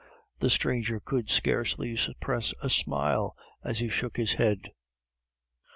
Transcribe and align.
The 0.39 0.49
stranger 0.49 0.99
could 0.99 1.29
scarcely 1.29 1.95
suppress 1.95 2.55
a 2.63 2.71
smile 2.71 3.35
as 3.63 3.77
he 3.77 3.87
shook 3.89 4.17
his 4.17 4.33
head. 4.33 4.71